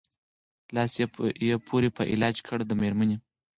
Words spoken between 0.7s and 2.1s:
لاس یې پوري په